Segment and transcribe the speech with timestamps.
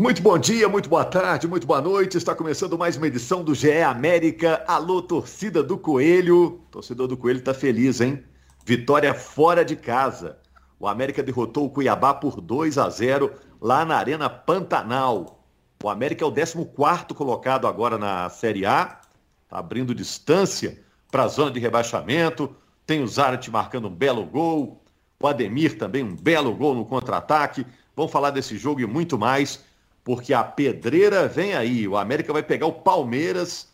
[0.00, 2.16] Muito bom dia, muito boa tarde, muito boa noite.
[2.16, 4.64] Está começando mais uma edição do GE América.
[4.66, 6.62] Alô, torcida do Coelho.
[6.70, 8.24] torcedor do Coelho está feliz, hein?
[8.64, 10.38] Vitória fora de casa.
[10.78, 15.44] O América derrotou o Cuiabá por 2 a 0 lá na Arena Pantanal.
[15.84, 16.66] O América é o 14
[17.14, 19.02] colocado agora na Série A.
[19.44, 22.56] Está abrindo distância para a zona de rebaixamento.
[22.86, 24.82] Tem o Zarate marcando um belo gol.
[25.22, 27.66] O Ademir também um belo gol no contra-ataque.
[27.94, 29.68] Vamos falar desse jogo e muito mais
[30.04, 31.86] porque a pedreira vem aí.
[31.86, 33.68] O América vai pegar o Palmeiras,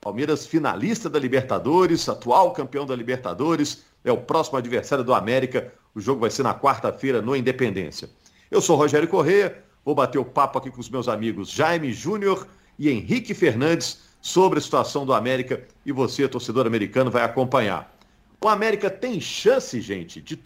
[0.00, 5.72] Palmeiras finalista da Libertadores, atual campeão da Libertadores, é o próximo adversário do América.
[5.94, 8.08] O jogo vai ser na quarta-feira no Independência.
[8.50, 12.46] Eu sou Rogério Corrêa, vou bater o papo aqui com os meus amigos Jaime Júnior
[12.78, 17.94] e Henrique Fernandes sobre a situação do América e você, torcedor americano, vai acompanhar.
[18.42, 20.38] O América tem chance, gente, de,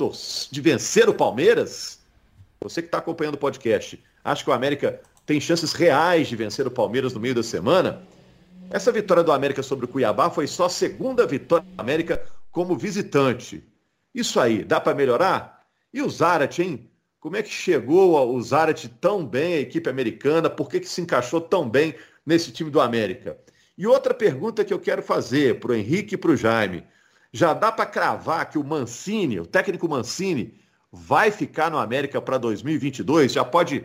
[0.50, 2.00] de vencer o Palmeiras?
[2.60, 6.66] Você que está acompanhando o podcast, acha que o América tem chances reais de vencer
[6.66, 8.02] o Palmeiras no meio da semana.
[8.70, 12.76] Essa vitória do América sobre o Cuiabá foi só a segunda vitória do América como
[12.76, 13.64] visitante.
[14.14, 15.64] Isso aí, dá para melhorar?
[15.92, 16.90] E o Zarat, hein?
[17.18, 20.50] Como é que chegou o Zarat tão bem, a equipe americana?
[20.50, 21.94] Por que, que se encaixou tão bem
[22.24, 23.38] nesse time do América?
[23.76, 26.84] E outra pergunta que eu quero fazer para o Henrique e para o Jaime.
[27.32, 30.60] Já dá para cravar que o Mancini, o técnico Mancini,
[30.92, 33.32] vai ficar no América para 2022?
[33.32, 33.84] Já pode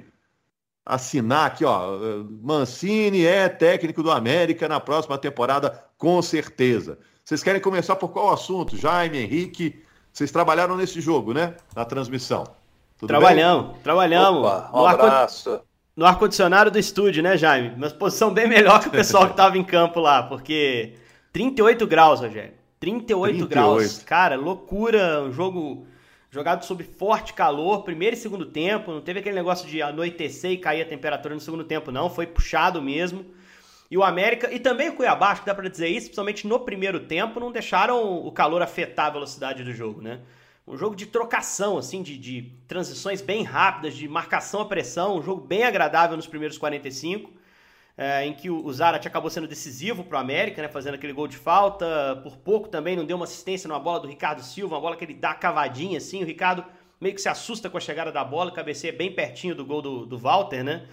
[0.89, 1.99] assinar aqui, ó.
[2.41, 6.97] Mancini é técnico do América na próxima temporada, com certeza.
[7.23, 8.75] Vocês querem começar por qual assunto?
[8.75, 11.53] Jaime, Henrique, vocês trabalharam nesse jogo, né?
[11.75, 12.43] Na transmissão.
[12.97, 13.81] Tudo trabalhamos, bem?
[13.83, 14.39] trabalhamos.
[14.39, 15.51] Opa, um no abraço.
[15.51, 15.61] Ar,
[15.95, 17.69] no ar-condicionado do estúdio, né, Jaime?
[17.75, 20.95] Uma posição bem melhor que o pessoal que estava em campo lá, porque
[21.31, 22.53] 38 graus, Rogério.
[22.79, 24.03] 38, 38 graus.
[24.03, 25.21] Cara, loucura.
[25.21, 25.85] Um jogo
[26.29, 30.57] jogado sob forte calor, primeiro e segundo tempo, não teve aquele negócio de anoitecer e
[30.57, 33.25] cair a temperatura no segundo tempo, não, foi puxado mesmo.
[33.89, 36.59] E o América, e também o Cuiabá, acho que dá para dizer isso, principalmente no
[36.59, 40.19] primeiro tempo, não deixaram o calor afetar a velocidade do jogo, né?
[40.67, 45.21] Um jogo de trocação, assim, de, de transições bem rápidas, de marcação à pressão, um
[45.23, 47.38] jogo bem agradável nos primeiros 45
[48.01, 51.27] é, em que o Zarat acabou sendo decisivo para o América, né, fazendo aquele gol
[51.27, 52.17] de falta.
[52.23, 55.03] Por pouco também não deu uma assistência numa bola do Ricardo Silva, uma bola que
[55.03, 56.23] ele dá cavadinha assim.
[56.23, 56.63] O Ricardo
[56.99, 60.05] meio que se assusta com a chegada da bola, cabeceia bem pertinho do gol do,
[60.05, 60.85] do Walter, né?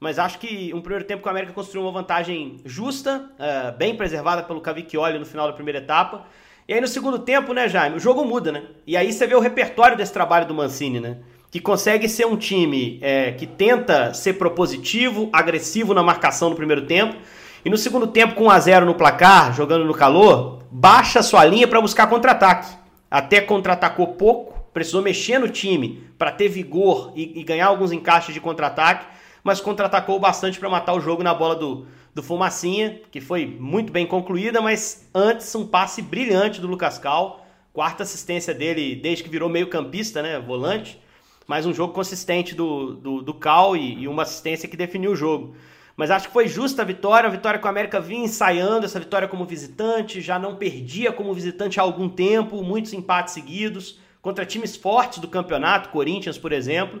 [0.00, 3.96] Mas acho que um primeiro tempo que o América construiu uma vantagem justa, uh, bem
[3.96, 6.26] preservada pelo Cavicchioli no final da primeira etapa.
[6.66, 8.64] E aí no segundo tempo, né, Jaime, o jogo muda, né?
[8.84, 11.18] E aí você vê o repertório desse trabalho do Mancini, né?
[11.50, 16.86] Que consegue ser um time é, que tenta ser propositivo, agressivo na marcação no primeiro
[16.86, 17.16] tempo,
[17.64, 21.44] e no segundo tempo, com 1 a 0 no placar, jogando no calor, baixa sua
[21.44, 22.76] linha para buscar contra-ataque.
[23.10, 28.32] Até contra-atacou pouco, precisou mexer no time para ter vigor e, e, ganhar alguns encaixes
[28.32, 29.06] de contra-ataque,
[29.42, 33.92] mas contra-atacou bastante para matar o jogo na bola do, do Fumacinha, que foi muito
[33.92, 39.30] bem concluída, mas antes um passe brilhante do Lucas Cal, quarta assistência dele desde que
[39.30, 41.00] virou meio campista, né, volante,
[41.48, 45.16] mas um jogo consistente do, do, do Cal e, e uma assistência que definiu o
[45.16, 45.56] jogo.
[45.96, 49.00] Mas acho que foi justa a vitória, a vitória que o América vinha ensaiando, essa
[49.00, 54.44] vitória como visitante, já não perdia como visitante há algum tempo, muitos empates seguidos, contra
[54.44, 57.00] times fortes do campeonato, Corinthians, por exemplo.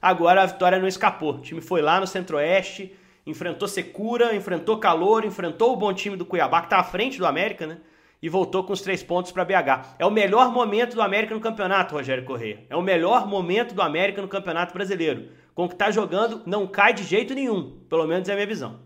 [0.00, 1.34] Agora a vitória não escapou.
[1.34, 2.94] O time foi lá no Centro-Oeste,
[3.26, 7.26] enfrentou Secura, enfrentou Calor, enfrentou o bom time do Cuiabá, que está à frente do
[7.26, 7.78] América, né?
[8.22, 9.96] E voltou com os três pontos para BH.
[9.98, 12.64] É o melhor momento do América no campeonato, Rogério Corrêa.
[12.68, 15.28] É o melhor momento do América no campeonato brasileiro.
[15.54, 17.80] Com o que está jogando, não cai de jeito nenhum.
[17.88, 18.80] Pelo menos é a minha visão.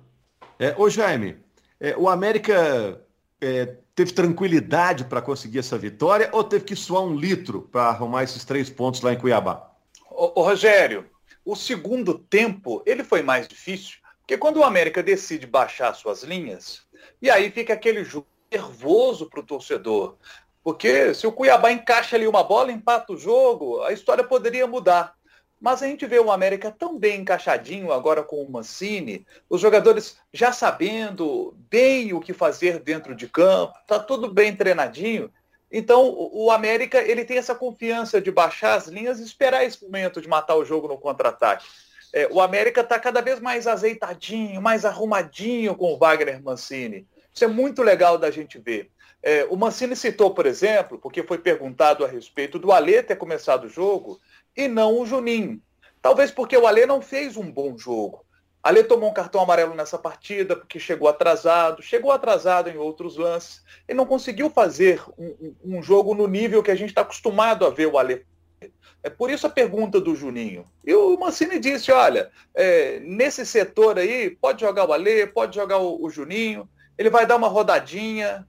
[0.58, 1.36] É, ô Jaime,
[1.80, 3.00] é, o América
[3.40, 8.22] é, teve tranquilidade para conseguir essa vitória ou teve que suar um litro para arrumar
[8.22, 9.70] esses três pontos lá em Cuiabá?
[10.10, 11.06] Ô, ô, Rogério,
[11.44, 16.82] o segundo tempo ele foi mais difícil, porque quando o América decide baixar suas linhas,
[17.20, 20.16] e aí fica aquele jogo nervoso para o torcedor.
[20.62, 25.14] Porque se o Cuiabá encaixa ali uma bola, empata o jogo, a história poderia mudar.
[25.60, 30.16] Mas a gente vê o América tão bem encaixadinho agora com o Mancini, os jogadores
[30.32, 35.30] já sabendo bem o que fazer dentro de campo, tá tudo bem treinadinho.
[35.70, 40.20] Então o América ele tem essa confiança de baixar as linhas e esperar esse momento
[40.20, 41.64] de matar o jogo no contra-ataque.
[42.12, 47.06] É, o América está cada vez mais azeitadinho, mais arrumadinho com o Wagner Mancini.
[47.34, 48.90] Isso é muito legal da gente ver.
[49.22, 53.64] É, o Mancini citou, por exemplo, porque foi perguntado a respeito do Alê ter começado
[53.64, 54.20] o jogo
[54.56, 55.62] e não o Juninho.
[56.00, 58.24] Talvez porque o Alê não fez um bom jogo.
[58.60, 63.62] Alê tomou um cartão amarelo nessa partida porque chegou atrasado, chegou atrasado em outros lances
[63.88, 67.70] e não conseguiu fazer um, um jogo no nível que a gente está acostumado a
[67.70, 68.24] ver o Alê
[69.02, 70.64] É por isso a pergunta do Juninho.
[70.84, 75.78] E o Mancini disse, olha, é, nesse setor aí, pode jogar o Alê, pode jogar
[75.78, 76.68] o, o Juninho,
[77.02, 78.46] ele vai dar uma rodadinha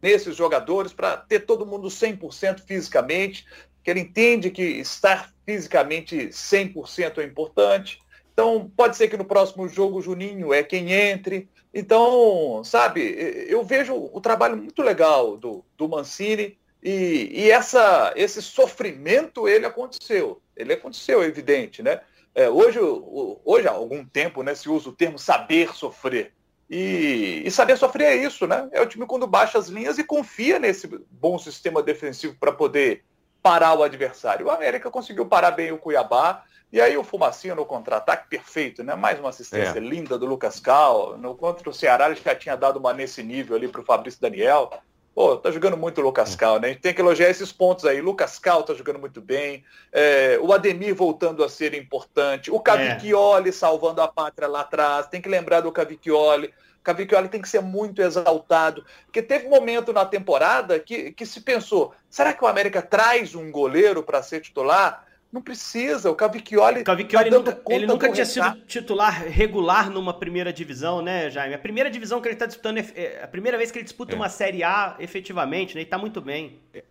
[0.00, 3.44] nesses jogadores para ter todo mundo 100% fisicamente,
[3.82, 8.00] que ele entende que estar fisicamente 100% é importante.
[8.32, 11.48] Então, pode ser que no próximo jogo o Juninho é quem entre.
[11.74, 13.00] Então, sabe,
[13.48, 19.66] eu vejo o trabalho muito legal do, do Mancini e, e essa, esse sofrimento, ele
[19.66, 20.40] aconteceu.
[20.56, 22.00] Ele aconteceu, é evidente, né?
[22.32, 26.32] É, hoje, hoje, há algum tempo, né, se usa o termo saber sofrer.
[26.70, 28.68] E, e, saber sofrer é isso, né?
[28.72, 33.04] É o time quando baixa as linhas e confia nesse bom sistema defensivo para poder
[33.42, 34.46] parar o adversário.
[34.46, 36.44] O América conseguiu parar bem o Cuiabá.
[36.70, 38.94] E aí o Fumacinha no contra-ataque perfeito, né?
[38.94, 39.80] Mais uma assistência é.
[39.80, 41.16] linda do Lucas Cal.
[41.16, 44.20] No contra o Ceará ele já tinha dado uma nesse nível ali para o Fabrício
[44.20, 44.70] Daniel.
[45.18, 46.68] Pô, tá jogando muito o Lucas Cal, né?
[46.68, 48.00] A gente tem que elogiar esses pontos aí.
[48.00, 49.64] Lucas Cal tá jogando muito bem.
[49.90, 52.52] É, o Ademir voltando a ser importante.
[52.52, 53.52] O Cavicchioli é.
[53.52, 55.08] salvando a pátria lá atrás.
[55.08, 56.46] Tem que lembrar do Cavicchioli.
[56.46, 58.84] O Cavicchioli tem que ser muito exaltado.
[59.06, 63.34] Porque teve um momento na temporada que, que se pensou, será que o América traz
[63.34, 65.04] um goleiro para ser titular?
[65.30, 66.80] Não precisa, o Cavicchioli.
[66.80, 71.54] O Cavicchioli tá nunca, ele nunca tinha sido titular regular numa primeira divisão, né, Jaime?
[71.54, 74.16] A primeira divisão que ele está disputando, é, a primeira vez que ele disputa é.
[74.16, 75.82] uma Série A efetivamente, né?
[75.82, 76.58] E está muito bem.
[76.72, 76.82] É,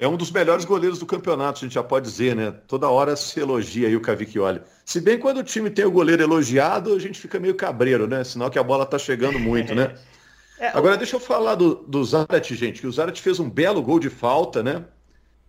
[0.00, 2.50] é um dos melhores goleiros do campeonato, a gente já pode dizer, né?
[2.66, 4.62] Toda hora se elogia aí o Cavicchioli.
[4.84, 8.24] Se bem quando o time tem o goleiro elogiado, a gente fica meio cabreiro, né?
[8.24, 9.94] Sinal que a bola está chegando muito, né?
[10.58, 10.96] É, Agora, o...
[10.96, 14.08] deixa eu falar do, do Zarat, gente, que o Zarat fez um belo gol de
[14.08, 14.86] falta, né?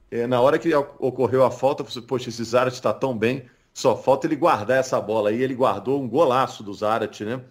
[0.10, 3.50] É, na hora que ocorreu a falta, eu falei, poxa, esse Zarat está tão bem,
[3.74, 5.42] só falta ele guardar essa bola aí.
[5.42, 7.42] Ele guardou um golaço do Zarat, né?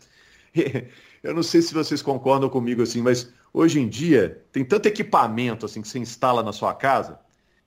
[1.23, 5.67] eu não sei se vocês concordam comigo assim, mas hoje em dia tem tanto equipamento
[5.67, 7.21] assim que você instala na sua casa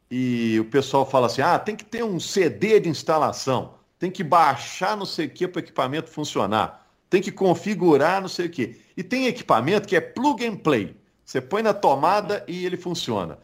[0.10, 4.24] e o pessoal fala assim: ah, tem que ter um CD de instalação, tem que
[4.24, 8.50] baixar não sei o que para o equipamento funcionar, tem que configurar não sei o
[8.50, 8.82] que.
[8.98, 10.96] E tem equipamento que é plug and play.
[11.24, 13.38] Você põe na tomada e ele funciona.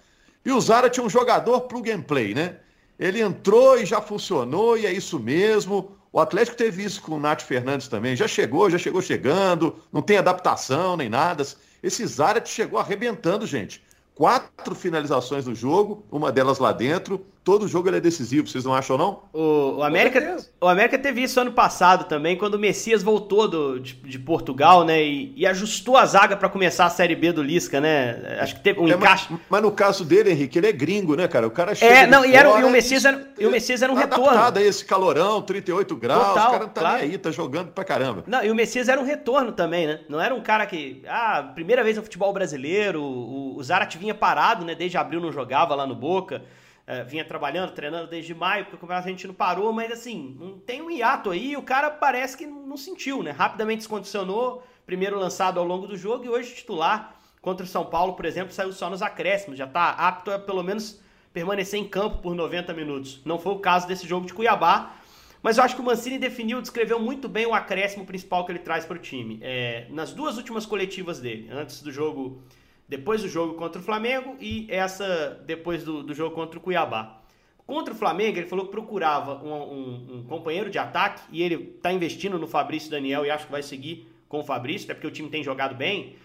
[0.46, 2.58] E o Zara tinha um jogador plug and play, né?
[2.98, 5.92] Ele entrou e já funcionou, e é isso mesmo.
[6.14, 8.16] O Atlético teve isso com o Nath Fernandes também.
[8.16, 11.46] Já chegou, já chegou chegando, não tem adaptação nem nada.
[11.84, 13.84] Esse Zara chegou arrebentando, gente
[14.16, 17.24] quatro finalizações no jogo, uma delas lá dentro.
[17.46, 19.22] Todo jogo ele é decisivo, vocês não acham, não?
[19.32, 23.80] O, o América, o América teve isso ano passado também, quando o Messias voltou do,
[23.80, 25.04] de, de Portugal, né?
[25.04, 28.40] E, e, ajustou a zaga para começar a Série B do Lisca, né?
[28.42, 29.28] Acho que teve um é, encaixe.
[29.30, 31.46] Mas, mas, no caso dele, Henrique, ele é gringo, né, cara?
[31.46, 31.94] O cara chega.
[31.94, 34.26] É, não, e, era, e o Messias era, e o Messias era um tá retorno.
[34.26, 36.98] Adaptado a esse calorão, 38 graus, Total, o cara não tá claro.
[37.04, 38.24] nem aí, tá jogando pra caramba.
[38.26, 40.00] Não, e o Messias era um retorno também, né?
[40.10, 41.04] Não era um cara que.
[41.08, 44.74] Ah, primeira vez no futebol brasileiro, o, o Zarat vinha parado, né?
[44.74, 46.42] desde abril não jogava lá no Boca,
[46.88, 50.82] uh, vinha trabalhando, treinando desde maio, porque o campeonato argentino parou, mas assim, não tem
[50.82, 53.32] um hiato aí, o cara parece que não sentiu, né?
[53.32, 57.86] Rapidamente se condicionou, primeiro lançado ao longo do jogo e hoje titular contra o São
[57.86, 61.00] Paulo, por exemplo, saiu só nos acréscimos, já está apto a pelo menos
[61.32, 63.22] permanecer em campo por 90 minutos.
[63.26, 64.96] Não foi o caso desse jogo de Cuiabá,
[65.44, 68.58] mas eu acho que o Mancini definiu, descreveu muito bem o acréscimo principal que ele
[68.58, 69.38] traz para o time.
[69.44, 72.42] É, nas duas últimas coletivas dele, antes do jogo
[72.88, 77.22] depois do jogo contra o Flamengo e essa depois do, do jogo contra o Cuiabá.
[77.66, 81.74] Contra o Flamengo, ele falou que procurava um, um, um companheiro de ataque e ele
[81.78, 85.08] está investindo no Fabrício Daniel e acho que vai seguir com o Fabrício, até porque
[85.08, 86.16] o time tem jogado bem.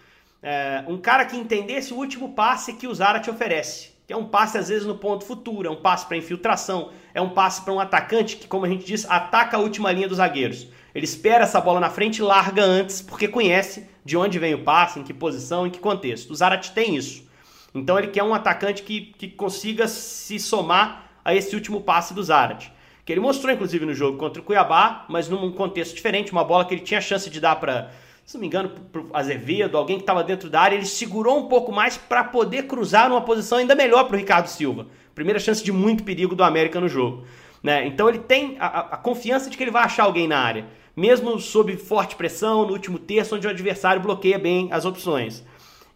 [0.43, 4.17] É, um cara que entendesse o último passe que o Zara te oferece, que é
[4.17, 7.63] um passe às vezes no ponto futuro, é um passe para infiltração, é um passe
[7.63, 10.67] para um atacante que, como a gente diz, ataca a última linha dos zagueiros.
[10.93, 14.63] Ele espera essa bola na frente e larga antes, porque conhece de onde vem o
[14.63, 16.31] passe, em que posição, em que contexto.
[16.31, 17.23] O Zarate tem isso.
[17.73, 22.21] Então ele quer um atacante que, que consiga se somar a esse último passe do
[22.21, 22.71] Zarate.
[23.05, 26.65] Que ele mostrou, inclusive, no jogo contra o Cuiabá, mas num contexto diferente, uma bola
[26.65, 27.91] que ele tinha chance de dar para,
[28.25, 31.39] se não me engano, para o Azevedo, alguém que estava dentro da área, ele segurou
[31.39, 34.87] um pouco mais para poder cruzar numa posição ainda melhor para o Ricardo Silva.
[35.15, 37.25] Primeira chance de muito perigo do América no jogo.
[37.63, 37.87] Né?
[37.87, 41.39] Então ele tem a, a confiança de que ele vai achar alguém na área mesmo
[41.39, 45.43] sob forte pressão, no último terço, onde o adversário bloqueia bem as opções.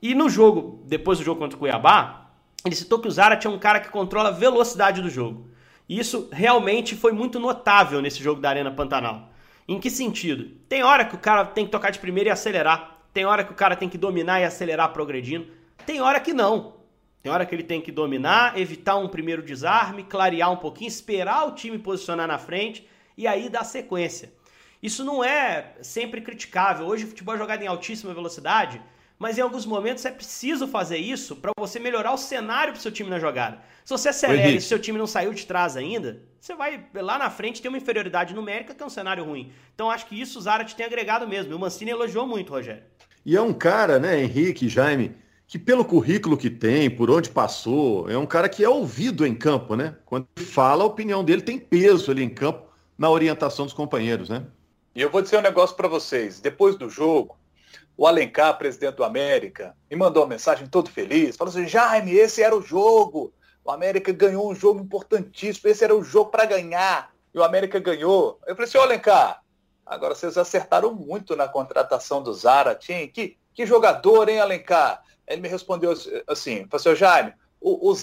[0.01, 2.31] E no jogo, depois do jogo contra o Cuiabá,
[2.65, 5.49] ele citou que o Zara tinha um cara que controla a velocidade do jogo.
[5.87, 9.29] E isso realmente foi muito notável nesse jogo da Arena Pantanal.
[9.67, 10.51] Em que sentido?
[10.67, 12.99] Tem hora que o cara tem que tocar de primeira e acelerar.
[13.13, 15.47] Tem hora que o cara tem que dominar e acelerar progredindo.
[15.85, 16.75] Tem hora que não.
[17.21, 21.47] Tem hora que ele tem que dominar, evitar um primeiro desarme, clarear um pouquinho, esperar
[21.47, 22.87] o time posicionar na frente
[23.17, 24.31] e aí dar sequência.
[24.85, 26.85] Isso não é sempre criticável.
[26.85, 28.79] Hoje o futebol é jogado em altíssima velocidade,
[29.17, 32.91] mas em alguns momentos é preciso fazer isso para você melhorar o cenário para seu
[32.91, 33.57] time na jogada.
[33.83, 37.31] Se você acelera e seu time não saiu de trás ainda, você vai lá na
[37.31, 39.51] frente ter uma inferioridade numérica que é um cenário ruim.
[39.73, 41.51] Então acho que isso o Zarat tem agregado mesmo.
[41.51, 42.83] E o Mancini elogiou muito, Rogério.
[43.25, 45.15] E é um cara, né, Henrique, Jaime,
[45.47, 49.33] que pelo currículo que tem, por onde passou, é um cara que é ouvido em
[49.33, 49.95] campo, né?
[50.05, 54.29] Quando ele fala, a opinião dele tem peso ali em campo na orientação dos companheiros,
[54.29, 54.45] né?
[54.95, 56.39] E eu vou dizer um negócio para vocês.
[56.39, 57.37] Depois do jogo,
[57.97, 62.41] o Alencar, presidente do América, me mandou uma mensagem todo feliz, falou assim, Jaime, esse
[62.41, 63.33] era o jogo.
[63.61, 67.13] O América ganhou um jogo importantíssimo, esse era o jogo para ganhar.
[67.33, 68.39] E o América ganhou.
[68.47, 69.43] Eu falei assim, Alencar,
[69.85, 73.09] agora vocês acertaram muito na contratação do Zara, hein?
[73.09, 75.03] Que, que jogador, hein, Alencar?
[75.27, 75.91] Ele me respondeu
[76.25, 77.95] assim, falou assim, Jaime, o, o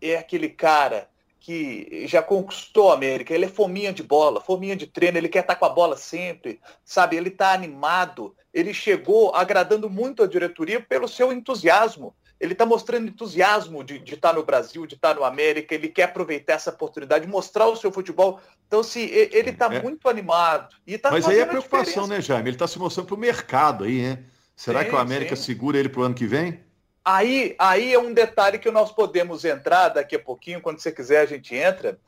[0.00, 1.08] é aquele cara
[1.40, 5.40] que já conquistou a América, ele é fominha de bola, fominha de treino, ele quer
[5.40, 7.16] estar com a bola sempre, sabe?
[7.16, 12.14] Ele está animado, ele chegou agradando muito a diretoria pelo seu entusiasmo.
[12.38, 16.04] Ele está mostrando entusiasmo de, de estar no Brasil, de estar no América, ele quer
[16.04, 18.40] aproveitar essa oportunidade, mostrar o seu futebol.
[18.66, 19.82] Então, se assim, ele está é.
[19.82, 20.74] muito animado.
[20.86, 22.48] E tá Mas aí é a preocupação, né, Jaime?
[22.48, 24.24] Ele está se mostrando para o mercado aí, né?
[24.56, 25.42] Será sim, que o América sim.
[25.42, 26.60] segura ele para o ano que vem?
[27.04, 31.20] Aí, aí é um detalhe que nós podemos entrar daqui a pouquinho, quando você quiser
[31.20, 31.98] a gente entra.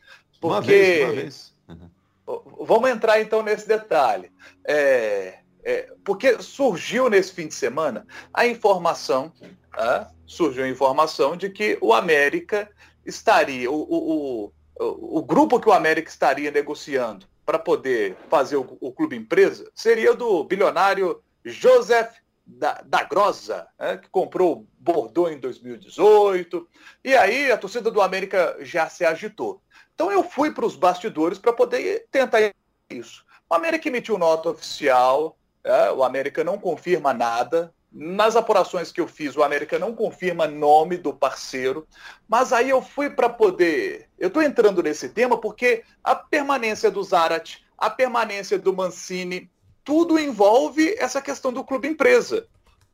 [0.41, 0.47] Porque...
[0.47, 1.55] Uma vez, uma vez.
[1.69, 2.65] Uhum.
[2.65, 4.31] Vamos entrar então nesse detalhe.
[4.65, 9.33] É, é, porque surgiu nesse fim de semana a informação,
[9.73, 12.69] ah, surgiu a informação de que o América
[13.05, 18.77] estaria, o, o, o, o grupo que o América estaria negociando para poder fazer o,
[18.81, 25.39] o clube empresa seria do bilionário Joseph da, da Grosa, né, que comprou Bordeaux em
[25.39, 26.69] 2018.
[27.05, 29.63] E aí a torcida do América já se agitou.
[29.95, 32.53] Então eu fui para os bastidores para poder tentar
[32.91, 33.25] isso.
[33.49, 37.73] O América emitiu nota oficial, é, o América não confirma nada.
[37.95, 41.87] Nas apurações que eu fiz, o América não confirma nome do parceiro.
[42.27, 44.09] Mas aí eu fui para poder.
[44.19, 49.51] Eu estou entrando nesse tema porque a permanência do Zarat, a permanência do Mancini,
[49.85, 52.47] tudo envolve essa questão do clube empresa.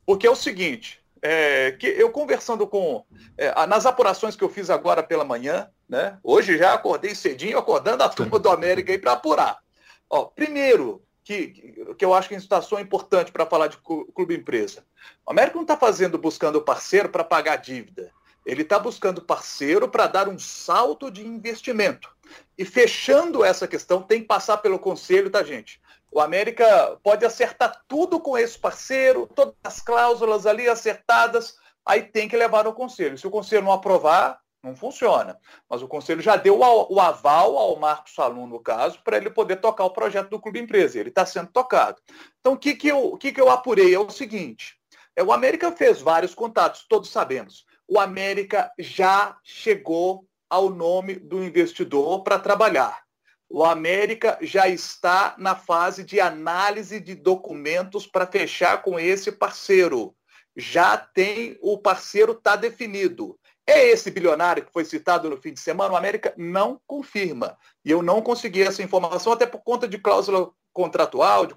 [0.06, 3.04] Porque é o seguinte, é, que eu conversando com.
[3.36, 6.18] É, nas apurações que eu fiz agora pela manhã, né?
[6.22, 9.58] Hoje já acordei cedinho, acordando a turma do América aí para apurar.
[10.10, 11.48] Ó, primeiro, que,
[11.96, 14.84] que eu acho que é uma situação importante para falar de clube empresa.
[15.26, 18.10] O América não está fazendo, buscando parceiro para pagar dívida.
[18.46, 22.10] Ele está buscando parceiro para dar um salto de investimento.
[22.56, 25.80] E fechando essa questão, tem que passar pelo conselho, tá, gente?
[26.10, 32.28] O América pode acertar tudo com esse parceiro, todas as cláusulas ali acertadas, aí tem
[32.28, 33.18] que levar no conselho.
[33.18, 35.38] Se o conselho não aprovar, não funciona.
[35.68, 39.56] Mas o conselho já deu o aval ao Marcos Salum, no caso, para ele poder
[39.56, 40.98] tocar o projeto do Clube Empresa.
[40.98, 42.00] Ele está sendo tocado.
[42.40, 44.76] Então, o que, que, eu, que, que eu apurei é o seguinte:
[45.14, 47.64] é, o América fez vários contatos, todos sabemos.
[47.86, 53.07] O América já chegou ao nome do investidor para trabalhar
[53.50, 60.14] o América já está na fase de análise de documentos para fechar com esse parceiro.
[60.54, 63.38] Já tem, o parceiro está definido.
[63.66, 65.94] É esse bilionário que foi citado no fim de semana?
[65.94, 67.56] O América não confirma.
[67.84, 71.54] E eu não consegui essa informação, até por conta de cláusula contratual, de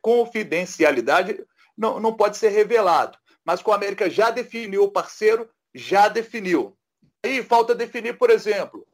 [0.00, 1.44] confidencialidade,
[1.76, 3.18] não, não pode ser revelado.
[3.44, 6.76] Mas com o América já definiu o parceiro, já definiu.
[7.24, 8.86] Aí falta definir, por exemplo,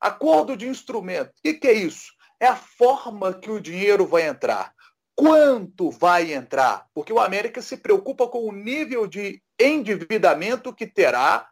[0.00, 1.28] Acordo de instrumento.
[1.28, 2.12] O que, que é isso?
[2.40, 4.72] É a forma que o dinheiro vai entrar.
[5.14, 6.86] Quanto vai entrar?
[6.94, 11.46] Porque o América se preocupa com o nível de endividamento que terá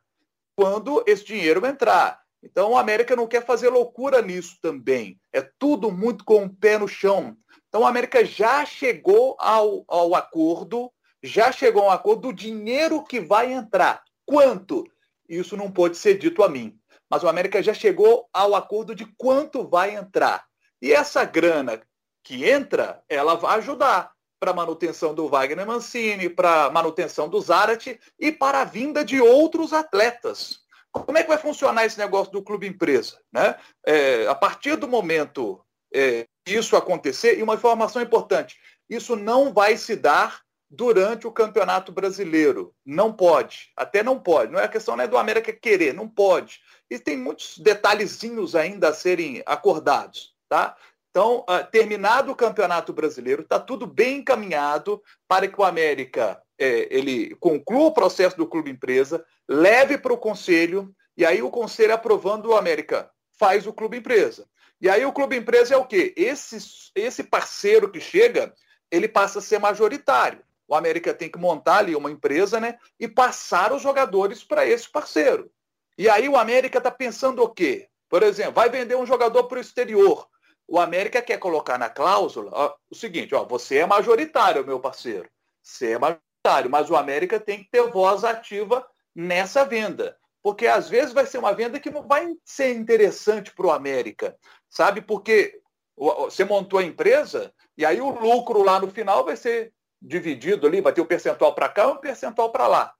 [0.57, 2.23] quando esse dinheiro entrar.
[2.43, 5.21] Então, o América não quer fazer loucura nisso também.
[5.31, 7.37] É tudo muito com o pé no chão.
[7.69, 10.90] Então, o América já chegou ao, ao acordo,
[11.23, 14.02] já chegou ao acordo do dinheiro que vai entrar.
[14.25, 14.85] Quanto?
[15.28, 16.77] Isso não pode ser dito a mim
[17.11, 20.45] mas o América já chegou ao acordo de quanto vai entrar.
[20.81, 21.81] E essa grana
[22.23, 27.41] que entra, ela vai ajudar para a manutenção do Wagner Mancini, para a manutenção do
[27.41, 30.61] Zarate e para a vinda de outros atletas.
[30.93, 33.19] Como é que vai funcionar esse negócio do clube empresa?
[33.33, 33.57] Né?
[33.85, 35.61] É, a partir do momento
[35.93, 38.57] é, isso acontecer, e uma informação importante,
[38.88, 42.75] isso não vai se dar durante o Campeonato Brasileiro.
[42.84, 43.70] Não pode.
[43.76, 44.52] Até não pode.
[44.52, 46.60] Não é a questão não é do América querer, não pode.
[46.90, 50.76] E tem muitos detalhezinhos ainda a serem acordados, tá?
[51.10, 56.87] Então, uh, terminado o Campeonato Brasileiro, está tudo bem encaminhado para que o América é,
[56.90, 61.94] ele conclua o processo do clube empresa, leve para o conselho, e aí o conselho
[61.94, 64.46] aprovando o América faz o clube empresa.
[64.80, 66.14] E aí o clube empresa é o quê?
[66.16, 66.58] Esse,
[66.94, 68.54] esse parceiro que chega,
[68.90, 70.40] ele passa a ser majoritário.
[70.68, 72.78] O América tem que montar ali uma empresa, né?
[73.00, 75.50] E passar os jogadores para esse parceiro.
[75.96, 77.88] E aí o América está pensando o quê?
[78.08, 80.28] Por exemplo, vai vender um jogador para o exterior.
[80.66, 85.28] O América quer colocar na cláusula ó, o seguinte: ó, você é majoritário, meu parceiro.
[85.62, 90.18] Você é majoritário, mas o América tem que ter voz ativa nessa venda.
[90.42, 94.37] Porque às vezes vai ser uma venda que não vai ser interessante para o América.
[94.68, 95.00] Sabe?
[95.00, 95.60] Porque
[95.96, 100.81] você montou a empresa e aí o lucro lá no final vai ser dividido ali,
[100.81, 102.95] vai ter um percentual para cá e um percentual para lá.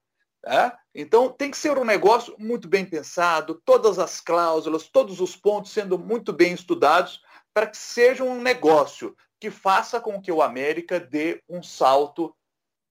[0.45, 0.73] Né?
[0.95, 5.73] Então tem que ser um negócio muito bem pensado, todas as cláusulas, todos os pontos
[5.73, 10.99] sendo muito bem estudados para que seja um negócio que faça com que o América
[10.99, 12.35] dê um salto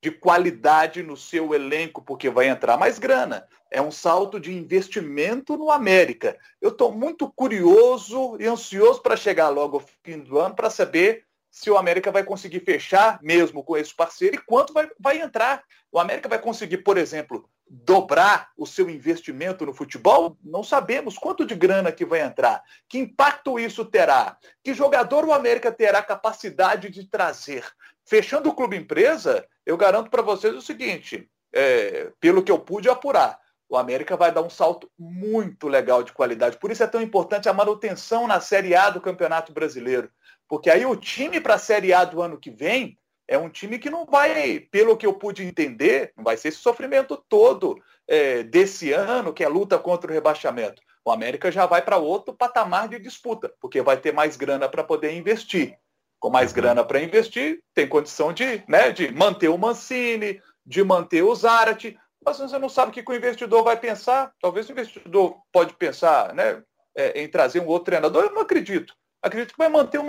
[0.02, 3.48] de qualidade no seu elenco, porque vai entrar mais grana.
[3.70, 6.38] É um salto de investimento no América.
[6.62, 11.26] Eu estou muito curioso e ansioso para chegar logo ao fim do ano para saber
[11.58, 15.64] se o América vai conseguir fechar mesmo com esse parceiro e quanto vai, vai entrar.
[15.92, 20.38] O América vai conseguir, por exemplo, dobrar o seu investimento no futebol?
[20.44, 22.62] Não sabemos quanto de grana que vai entrar.
[22.88, 24.38] Que impacto isso terá?
[24.64, 27.66] Que jogador o América terá capacidade de trazer?
[28.06, 32.88] Fechando o clube empresa, eu garanto para vocês o seguinte, é, pelo que eu pude
[32.88, 36.58] apurar, o América vai dar um salto muito legal de qualidade.
[36.58, 40.10] Por isso é tão importante a manutenção na Série A do Campeonato Brasileiro.
[40.48, 42.98] Porque aí o time para a Série A do ano que vem
[43.28, 46.60] é um time que não vai, pelo que eu pude entender, não vai ser esse
[46.60, 50.82] sofrimento todo é, desse ano, que é luta contra o rebaixamento.
[51.04, 54.84] O América já vai para outro patamar de disputa, porque vai ter mais grana para
[54.84, 55.78] poder investir.
[56.20, 56.56] Com mais uhum.
[56.56, 61.98] grana para investir, tem condição de, né, de manter o Mancini, de manter o Zarate.
[62.28, 64.34] Mas você não sabe o que o investidor vai pensar.
[64.42, 66.62] Talvez o investidor pode pensar né,
[66.94, 68.26] é, em trazer um outro treinador.
[68.26, 68.94] Eu não acredito.
[69.22, 70.08] Acredito que vai manter um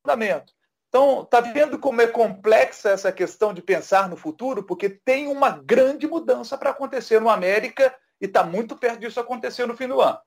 [0.00, 0.52] fundamento.
[0.88, 4.62] Então, está vendo como é complexa essa questão de pensar no futuro?
[4.62, 9.66] Porque tem uma grande mudança para acontecer no América e está muito perto disso acontecer
[9.66, 10.18] no fim do ano.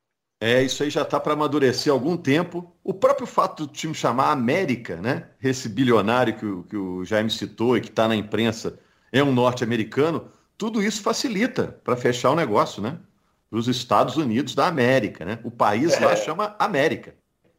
[0.41, 2.75] É, isso aí já está para amadurecer há algum tempo.
[2.83, 5.29] O próprio fato do time chamar América, né?
[5.41, 8.77] Esse bilionário que o, que o Jaime citou e que está na imprensa
[9.09, 10.29] é um norte-americano,
[10.63, 12.97] tudo isso facilita para fechar o negócio, né?
[13.51, 15.37] Os Estados Unidos da América, né?
[15.43, 16.05] O país é.
[16.05, 17.13] lá chama América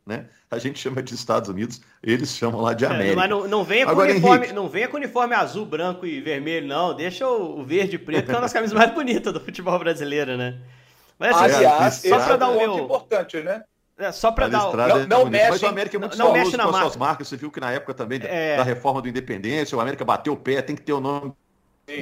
[0.06, 0.26] né?
[0.50, 3.12] A gente chama de Estados Unidos, eles chamam lá de América.
[3.12, 6.20] É, mas não, não, venha com Agora, uniforme, não venha com uniforme azul, branco e
[6.20, 6.94] vermelho, não.
[6.94, 10.36] Deixa o, verde e preto, que é uma das camisas mais bonitas do futebol brasileiro,
[10.36, 10.58] né?
[11.18, 12.78] Mas assim, Aliás, só para dar um meu...
[12.80, 13.62] importante, né?
[13.96, 14.76] É, só para dar o...
[14.76, 16.86] Não, não mexe, Mas o América é muito não, mexe na com marca.
[16.86, 17.28] suas marcas.
[17.28, 18.56] Você viu que na época também é...
[18.56, 21.32] da reforma do Independência, o América bateu o pé, tem que ter o nome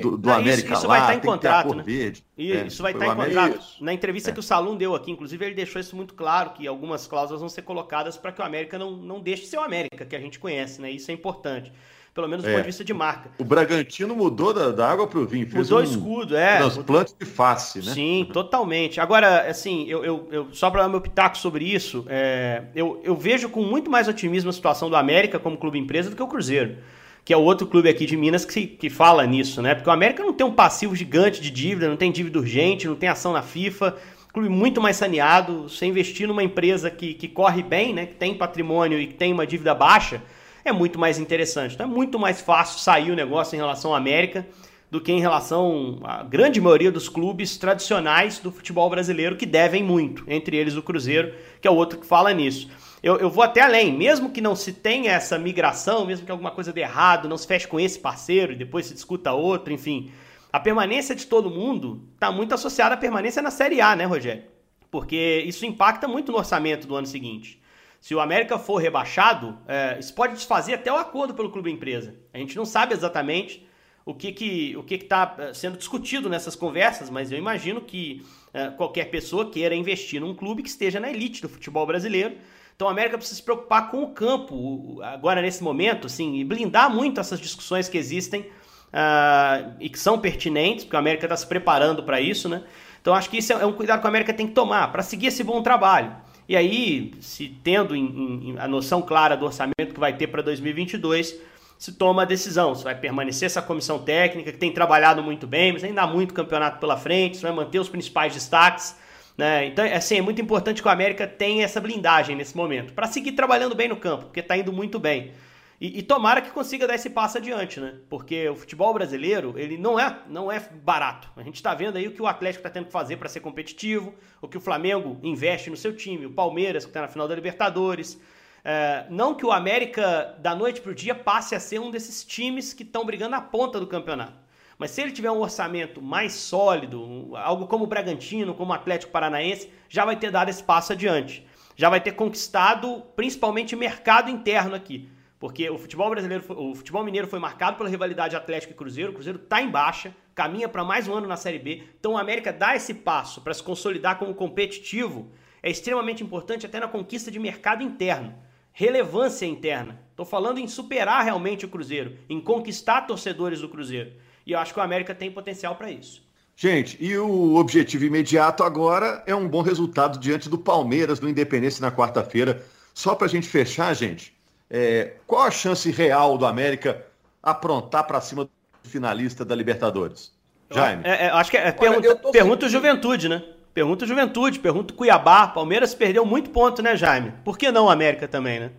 [0.01, 1.83] do, do não, América isso, isso lá, vai estar em contrato, né?
[1.83, 2.25] Verde.
[2.39, 3.59] É, isso, vai estar em contrato.
[3.59, 3.85] Isso.
[3.85, 4.33] Na entrevista é.
[4.33, 7.49] que o Salum deu aqui, inclusive, ele deixou isso muito claro, que algumas cláusulas vão
[7.49, 10.21] ser colocadas para que o América não, não deixe de ser o América, que a
[10.21, 10.91] gente conhece, né?
[10.91, 11.73] Isso é importante.
[12.15, 12.53] Pelo menos do é.
[12.53, 13.31] ponto de vista de marca.
[13.39, 15.49] O Bragantino mudou da, da água para o vinho.
[15.49, 16.59] Fez mudou um escudo, é.
[16.59, 17.93] Transplante de face, né?
[17.93, 19.01] Sim, totalmente.
[19.01, 23.17] Agora, assim, eu, eu, eu só para dar meu pitaco sobre isso, é, eu, eu
[23.17, 26.29] vejo com muito mais otimismo a situação do América como clube empresa do que o
[26.29, 26.77] Cruzeiro
[27.25, 29.75] que é o outro clube aqui de Minas que, que fala nisso, né?
[29.75, 32.97] Porque o América não tem um passivo gigante de dívida, não tem dívida urgente, não
[32.97, 33.97] tem ação na FIFA,
[34.33, 38.07] clube muito mais saneado, você investir numa empresa que, que corre bem, né?
[38.07, 40.23] Que tem patrimônio e que tem uma dívida baixa,
[40.65, 41.75] é muito mais interessante.
[41.75, 44.47] Então é muito mais fácil sair o negócio em relação à América
[44.91, 49.83] do que em relação à grande maioria dos clubes tradicionais do futebol brasileiro que devem
[49.83, 51.33] muito, entre eles o Cruzeiro,
[51.63, 52.69] que é o outro que fala nisso.
[53.03, 56.53] Eu, eu vou até além, mesmo que não se tenha essa migração, mesmo que alguma
[56.53, 60.13] coisa dê errado, não se feche com esse parceiro e depois se discuta outro, enfim.
[60.53, 64.45] A permanência de todo mundo está muito associada à permanência na Série A, né, Rogério?
[64.89, 67.61] Porque isso impacta muito no orçamento do ano seguinte.
[68.01, 72.15] Se o América for rebaixado, é, isso pode desfazer até o acordo pelo clube empresa.
[72.33, 73.67] A gente não sabe exatamente
[74.05, 78.25] o que que o que está é, sendo discutido nessas conversas, mas eu imagino que
[78.53, 82.37] é, qualquer pessoa queira investir num clube que esteja na elite do futebol brasileiro
[82.83, 86.93] então a América precisa se preocupar com o campo agora nesse momento, assim, e blindar
[86.93, 91.47] muito essas discussões que existem uh, e que são pertinentes, porque a América está se
[91.47, 92.65] preparando para isso, né?
[93.01, 95.29] Então acho que isso é um cuidado que a América tem que tomar para seguir
[95.29, 96.13] esse bom trabalho.
[96.49, 100.43] E aí, se tendo em, em, a noção clara do orçamento que vai ter para
[100.43, 101.37] 2022,
[101.79, 102.75] se toma a decisão.
[102.75, 106.35] Se vai permanecer essa comissão técnica que tem trabalhado muito bem, mas ainda há muito
[106.35, 109.01] campeonato pela frente, se vai manter os principais destaques
[109.37, 109.67] né?
[109.67, 113.33] Então, assim, é muito importante que o América tenha essa blindagem nesse momento, para seguir
[113.33, 115.33] trabalhando bem no campo, porque está indo muito bem.
[115.81, 117.97] E, e, tomara que consiga dar esse passo adiante, né?
[118.09, 121.29] Porque o futebol brasileiro, ele não é, não é barato.
[121.37, 123.41] A gente está vendo aí o que o Atlético está tendo que fazer para ser
[123.41, 127.27] competitivo, o que o Flamengo investe no seu time, o Palmeiras, que está na final
[127.27, 128.17] da Libertadores.
[128.65, 132.25] É, não que o América, da noite para o dia, passe a ser um desses
[132.25, 134.42] times que estão brigando na ponta do campeonato.
[134.83, 139.13] Mas se ele tiver um orçamento mais sólido, algo como o Bragantino, como o Atlético
[139.13, 141.47] Paranaense, já vai ter dado esse passo adiante.
[141.77, 145.09] Já vai ter conquistado principalmente mercado interno aqui.
[145.39, 149.13] Porque o futebol brasileiro, o futebol mineiro foi marcado pela rivalidade Atlético e Cruzeiro.
[149.13, 151.85] O Cruzeiro está em baixa, caminha para mais um ano na Série B.
[152.01, 155.31] Então o América dá esse passo para se consolidar como competitivo.
[155.63, 158.35] É extremamente importante até na conquista de mercado interno
[158.73, 160.01] relevância interna.
[160.11, 164.13] Estou falando em superar realmente o Cruzeiro, em conquistar torcedores do Cruzeiro.
[164.47, 166.23] E eu acho que o América tem potencial para isso.
[166.55, 171.81] Gente, e o objetivo imediato agora é um bom resultado diante do Palmeiras no Independência
[171.81, 172.63] na quarta-feira.
[172.95, 174.35] Só para a gente fechar, gente,
[174.71, 177.05] é, qual a chance real do América
[177.43, 178.51] aprontar para cima do
[178.89, 180.33] finalista da Libertadores?
[180.71, 181.03] Jaime.
[181.05, 183.43] É, é, acho que é, é pergunta, pergunta Juventude, né?
[183.75, 185.49] Pergunta Juventude, pergunta Cuiabá.
[185.49, 187.33] Palmeiras perdeu muito ponto, né, Jaime?
[187.45, 188.71] Por que não América também, né?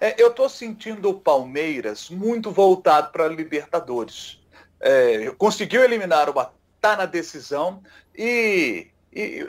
[0.00, 4.39] É, eu tô sentindo o Palmeiras muito voltado para a Libertadores.
[4.80, 7.82] É, conseguiu eliminar o tá na decisão
[8.16, 9.46] e, e,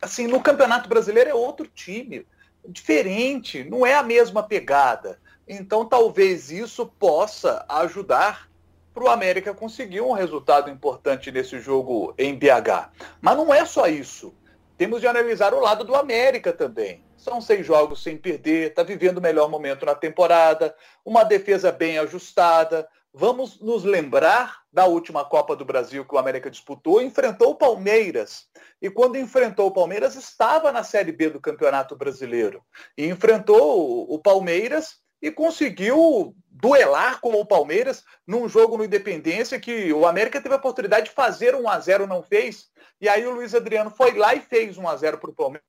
[0.00, 2.24] assim no Campeonato Brasileiro é outro time,
[2.68, 5.18] diferente, não é a mesma pegada.
[5.46, 8.48] Então talvez isso possa ajudar
[8.94, 12.90] para o América conseguir um resultado importante nesse jogo em BH.
[13.20, 14.34] Mas não é só isso.
[14.76, 17.04] Temos de analisar o lado do América também.
[17.16, 21.98] São seis jogos sem perder, está vivendo o melhor momento na temporada, uma defesa bem
[21.98, 22.88] ajustada.
[23.12, 28.46] Vamos nos lembrar da última Copa do Brasil que o América disputou, enfrentou o Palmeiras.
[28.80, 32.62] E quando enfrentou o Palmeiras, estava na Série B do Campeonato Brasileiro.
[32.96, 39.92] E enfrentou o Palmeiras e conseguiu duelar com o Palmeiras num jogo no Independência que
[39.92, 42.68] o América teve a oportunidade de fazer 1 a 0 não fez.
[43.00, 45.66] E aí o Luiz Adriano foi lá e fez 1 a 0 para o Palmeiras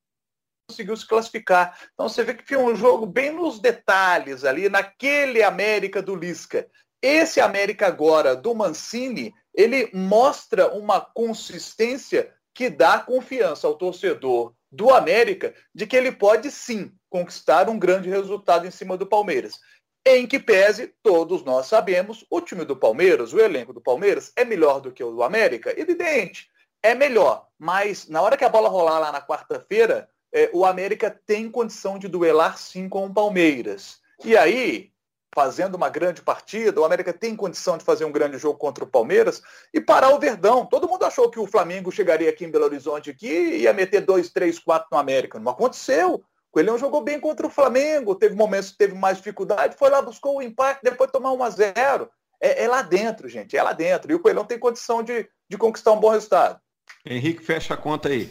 [0.70, 1.76] conseguiu se classificar.
[1.94, 6.70] Então você vê que foi um jogo bem nos detalhes ali, naquele América do Lisca.
[7.02, 14.90] Esse América agora do Mancini, ele mostra uma consistência que dá confiança ao torcedor do
[14.94, 19.60] América de que ele pode sim conquistar um grande resultado em cima do Palmeiras.
[20.06, 24.44] Em que pese, todos nós sabemos, o time do Palmeiras, o elenco do Palmeiras, é
[24.46, 25.78] melhor do que o do América?
[25.80, 26.50] Evidente,
[26.82, 27.48] é melhor.
[27.58, 31.98] Mas na hora que a bola rolar lá na quarta-feira, é, o América tem condição
[31.98, 34.00] de duelar sim com o Palmeiras.
[34.24, 34.92] E aí,
[35.40, 38.88] fazendo uma grande partida, o América tem condição de fazer um grande jogo contra o
[38.88, 39.42] Palmeiras
[39.74, 40.66] e parar o Verdão.
[40.66, 44.02] Todo mundo achou que o Flamengo chegaria aqui em Belo Horizonte aqui e ia meter
[44.02, 45.40] 2, 3, 4 no América.
[45.40, 46.16] Não aconteceu.
[46.16, 50.02] O Coelhão jogou bem contra o Flamengo, teve momentos que teve mais dificuldade, foi lá,
[50.02, 52.10] buscou o empate, depois tomar 1 a 0
[52.42, 54.12] é, é, lá dentro, gente, é lá dentro.
[54.12, 56.60] E o Coelhão tem condição de, de conquistar um bom resultado.
[57.06, 58.30] Henrique, fecha a conta aí.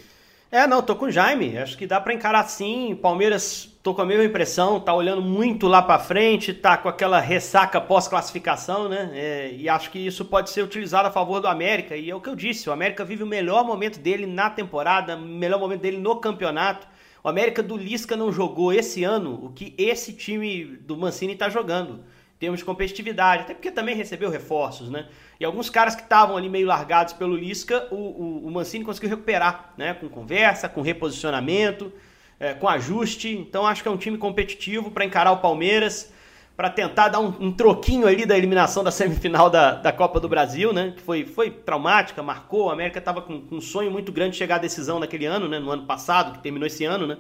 [0.51, 1.59] É, não, tô com o Jaime.
[1.59, 2.99] Acho que dá para encarar sim.
[3.03, 7.21] Palmeiras, tô com a mesma impressão, tá olhando muito lá para frente, tá com aquela
[7.21, 9.11] ressaca pós-classificação, né?
[9.13, 11.95] É, e acho que isso pode ser utilizado a favor do América.
[11.95, 15.17] E é o que eu disse, o América vive o melhor momento dele na temporada,
[15.17, 16.87] o melhor momento dele no campeonato.
[17.23, 21.51] O América do Lisca não jogou esse ano o que esse time do Mancini está
[21.51, 22.05] jogando.
[22.39, 25.09] Termos de competitividade, até porque também recebeu reforços, né?
[25.41, 29.11] E alguns caras que estavam ali meio largados pelo Lisca, o, o, o, Mancini conseguiu
[29.11, 29.95] recuperar, né?
[29.95, 31.93] Com conversa, com reposicionamento,
[32.39, 33.31] é, com ajuste.
[33.31, 36.13] Então acho que é um time competitivo para encarar o Palmeiras
[36.59, 40.29] para tentar dar um, um, troquinho ali da eliminação da semifinal da, da Copa do
[40.29, 40.93] Brasil, né?
[40.97, 42.69] Que foi, foi traumática, marcou.
[42.69, 45.47] A América estava com, com, um sonho muito grande de chegar à decisão naquele ano,
[45.47, 45.61] né?
[45.61, 47.17] No ano passado, que terminou esse ano, né?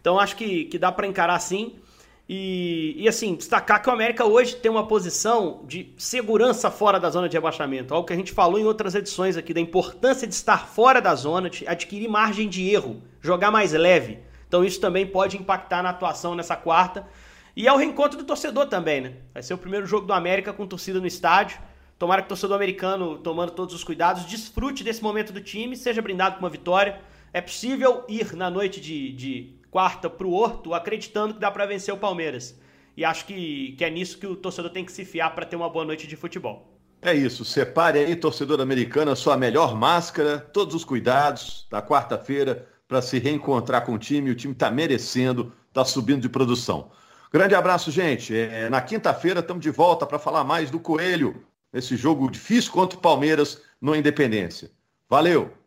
[0.00, 1.74] Então acho que, que dá para encarar sim.
[2.28, 7.10] E, e assim, destacar que o América hoje tem uma posição de segurança fora da
[7.10, 7.92] zona de rebaixamento.
[7.92, 11.14] Algo que a gente falou em outras edições aqui, da importância de estar fora da
[11.14, 14.18] zona, de adquirir margem de erro, jogar mais leve.
[14.46, 17.06] Então isso também pode impactar na atuação nessa quarta.
[17.54, 19.12] E é o reencontro do torcedor também, né?
[19.34, 21.58] Vai ser o primeiro jogo do América com torcida no estádio.
[21.98, 26.00] Tomara que o torcedor americano, tomando todos os cuidados, desfrute desse momento do time, seja
[26.00, 27.00] brindado com uma vitória.
[27.32, 31.64] É possível ir na noite de, de quarta para o Horto acreditando que dá para
[31.64, 32.54] vencer o Palmeiras.
[32.94, 35.56] E acho que, que é nisso que o torcedor tem que se fiar para ter
[35.56, 36.70] uma boa noite de futebol.
[37.00, 43.00] É isso, separe aí, torcedor americano, sua melhor máscara, todos os cuidados da quarta-feira para
[43.00, 44.30] se reencontrar com o time.
[44.30, 46.90] O time está merecendo, está subindo de produção.
[47.32, 48.36] Grande abraço, gente.
[48.36, 52.98] É, na quinta-feira estamos de volta para falar mais do Coelho, nesse jogo difícil contra
[52.98, 54.70] o Palmeiras no Independência.
[55.08, 55.61] Valeu!